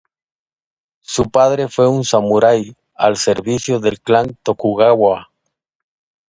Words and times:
Su 1.01 1.29
padre 1.29 1.67
fue 1.67 1.87
un 1.87 2.03
samurái 2.03 2.75
al 2.95 3.17
servicio 3.17 3.79
del 3.79 4.01
clan 4.01 4.35
Tokugawa. 4.41 5.29